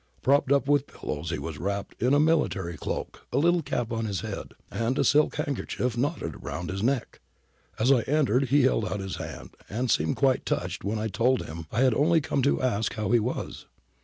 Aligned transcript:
Propped 0.23 0.51
up 0.51 0.67
with 0.67 0.87
pillows 0.87 1.29
he 1.29 1.37
was 1.37 1.59
wrapped 1.59 2.01
m 2.01 2.15
a 2.15 2.19
military 2.19 2.75
cloak, 2.75 3.27
a 3.31 3.37
little 3.37 3.61
cap 3.61 3.91
on 3.91 4.05
his 4.05 4.21
head 4.21 4.55
and 4.71 4.97
a 4.97 5.03
silk 5.03 5.35
handkerchief 5.35 5.95
knotted 5.95 6.41
round 6.43 6.71
his 6.71 6.81
neck. 6.81 7.19
As 7.77 7.91
I 7.91 8.01
entered 8.07 8.45
he 8.45 8.63
held 8.63 8.83
out 8.85 8.99
his 8.99 9.17
hand, 9.17 9.51
and 9.69 9.91
seemed 9.91 10.15
quite 10.15 10.43
touched 10.43 10.83
when 10.83 10.97
I 10.97 11.07
told 11.07 11.45
him 11.45 11.67
I 11.71 11.81
had 11.81 11.93
only 11.93 12.19
come 12.19 12.41
to 12.41 12.63
ask 12.63 12.95
how 12.95 13.11
he 13.11 13.19
was. 13.19 13.67